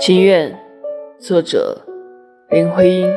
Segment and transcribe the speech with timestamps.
[0.00, 0.58] 情愿，
[1.18, 1.76] 作者
[2.48, 3.12] 林徽因。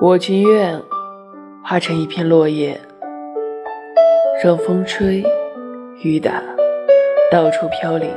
[0.00, 0.82] 我情愿
[1.62, 2.80] 化成一片落叶，
[4.42, 5.22] 让风吹
[6.02, 6.42] 雨打，
[7.30, 8.10] 到处飘零；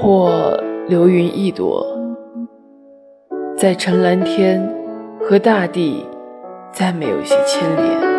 [0.00, 0.56] 或
[0.86, 1.84] 流云一朵，
[3.56, 4.72] 在成蓝天
[5.20, 6.06] 和大地
[6.70, 8.14] 再没有些牵连。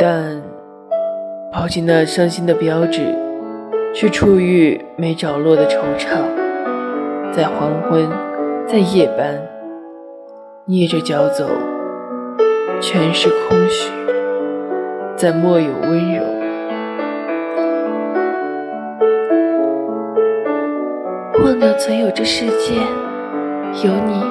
[0.00, 0.42] 但
[1.50, 3.00] 抛弃那伤心的标志，
[3.94, 6.18] 去触遇没着落的惆怅，
[7.32, 8.06] 在黄昏，
[8.66, 9.40] 在夜班，
[10.66, 11.48] 蹑着脚走，
[12.82, 13.90] 全是空虚，
[15.16, 16.22] 再莫有温柔。
[21.42, 22.74] 忘掉曾有这世界，
[23.82, 24.22] 有你，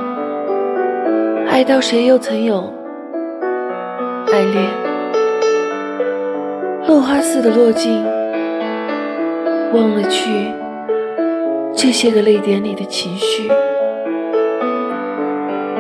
[1.50, 2.72] 爱到谁又曾有
[4.32, 4.87] 爱恋。
[6.88, 8.02] 落花似的落尽，
[9.74, 10.32] 忘了去
[11.76, 13.50] 这些个泪点里的情绪。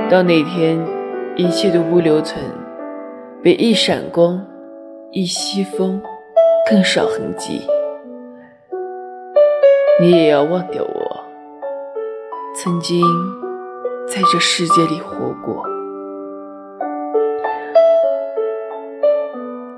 [0.09, 0.77] 到那天，
[1.37, 2.43] 一切都不留存，
[3.41, 4.45] 比一闪光、
[5.11, 6.01] 一西风
[6.69, 7.61] 更少痕迹，
[10.01, 11.23] 你也要忘掉我，
[12.53, 13.01] 曾经
[14.09, 15.63] 在这世界里活过。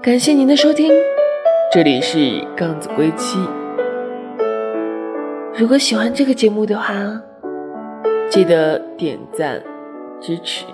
[0.01, 0.91] 感谢您的收听。
[1.71, 3.37] 这里是杠子归期。
[5.55, 6.95] 如果喜欢这个节目的话，
[8.27, 9.61] 记得点赞
[10.19, 10.65] 支持。